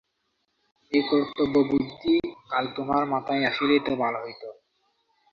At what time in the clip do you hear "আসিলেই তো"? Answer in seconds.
3.45-3.91